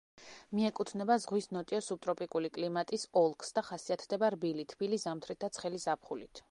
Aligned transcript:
მიეკუთვნება 0.59 1.17
ზღვის 1.25 1.49
ნოტიო 1.57 1.81
სუბტროპიკული 1.89 2.51
კლიმატის 2.57 3.07
ოლქს 3.23 3.57
და 3.59 3.67
ხასიათდება 3.71 4.35
რბილი, 4.37 4.69
თბილი 4.75 5.03
ზამთრით 5.07 5.45
და 5.45 5.57
ცხელი 5.59 5.87
ზაფხულით. 5.89 6.35